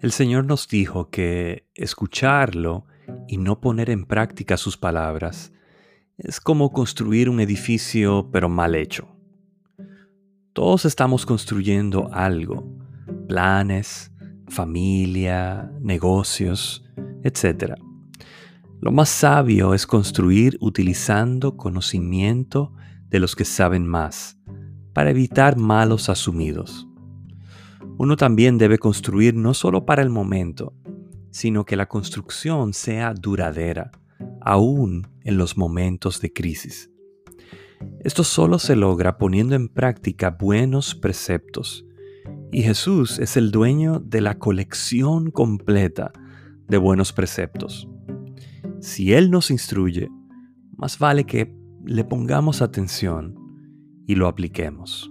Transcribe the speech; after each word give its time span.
El 0.00 0.12
Señor 0.12 0.44
nos 0.44 0.68
dijo 0.68 1.10
que 1.10 1.66
escucharlo 1.74 2.86
y 3.26 3.38
no 3.38 3.60
poner 3.60 3.90
en 3.90 4.04
práctica 4.04 4.56
sus 4.56 4.76
palabras 4.76 5.52
es 6.18 6.40
como 6.40 6.72
construir 6.72 7.28
un 7.28 7.40
edificio 7.40 8.28
pero 8.32 8.48
mal 8.48 8.74
hecho. 8.74 9.08
Todos 10.52 10.84
estamos 10.84 11.24
construyendo 11.24 12.10
algo, 12.12 12.66
planes, 13.28 14.10
familia, 14.48 15.70
negocios, 15.80 16.84
etc. 17.22 17.74
Lo 18.80 18.90
más 18.90 19.08
sabio 19.08 19.74
es 19.74 19.86
construir 19.86 20.56
utilizando 20.60 21.56
conocimiento 21.56 22.72
de 23.08 23.20
los 23.20 23.36
que 23.36 23.44
saben 23.44 23.86
más, 23.86 24.36
para 24.92 25.10
evitar 25.10 25.56
malos 25.56 26.08
asumidos. 26.08 26.87
Uno 27.98 28.16
también 28.16 28.58
debe 28.58 28.78
construir 28.78 29.34
no 29.34 29.54
solo 29.54 29.84
para 29.84 30.02
el 30.02 30.08
momento, 30.08 30.72
sino 31.32 31.64
que 31.64 31.74
la 31.74 31.88
construcción 31.88 32.72
sea 32.72 33.12
duradera, 33.12 33.90
aún 34.40 35.08
en 35.24 35.36
los 35.36 35.58
momentos 35.58 36.20
de 36.20 36.32
crisis. 36.32 36.92
Esto 38.00 38.22
solo 38.22 38.60
se 38.60 38.76
logra 38.76 39.18
poniendo 39.18 39.56
en 39.56 39.68
práctica 39.68 40.30
buenos 40.30 40.94
preceptos, 40.94 41.84
y 42.52 42.62
Jesús 42.62 43.18
es 43.18 43.36
el 43.36 43.50
dueño 43.50 43.98
de 43.98 44.20
la 44.20 44.38
colección 44.38 45.32
completa 45.32 46.12
de 46.68 46.78
buenos 46.78 47.12
preceptos. 47.12 47.88
Si 48.80 49.12
Él 49.12 49.28
nos 49.32 49.50
instruye, 49.50 50.08
más 50.76 51.00
vale 51.00 51.24
que 51.24 51.52
le 51.84 52.04
pongamos 52.04 52.62
atención 52.62 53.34
y 54.06 54.14
lo 54.14 54.28
apliquemos. 54.28 55.10